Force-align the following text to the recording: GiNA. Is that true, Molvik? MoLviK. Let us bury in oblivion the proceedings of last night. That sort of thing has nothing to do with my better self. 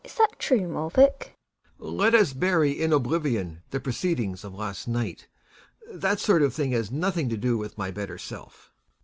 GiNA. 0.03 0.11
Is 0.11 0.17
that 0.17 0.39
true, 0.39 0.67
Molvik? 0.67 1.35
MoLviK. 1.79 1.97
Let 1.99 2.15
us 2.15 2.33
bury 2.33 2.71
in 2.71 2.91
oblivion 2.91 3.61
the 3.69 3.79
proceedings 3.79 4.43
of 4.43 4.55
last 4.55 4.87
night. 4.87 5.27
That 5.91 6.19
sort 6.19 6.41
of 6.41 6.55
thing 6.55 6.71
has 6.71 6.89
nothing 6.89 7.29
to 7.29 7.37
do 7.37 7.55
with 7.59 7.77
my 7.77 7.91
better 7.91 8.17
self. 8.17 8.71